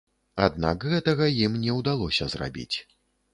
Аднак 0.45 0.87
гэтага 0.93 1.27
ім 1.49 1.59
не 1.67 1.77
ўдалося 1.81 2.29
зрабіць. 2.37 2.77